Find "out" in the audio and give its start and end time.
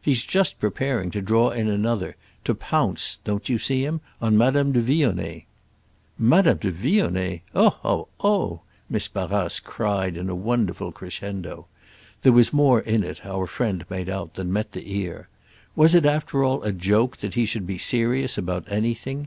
14.08-14.34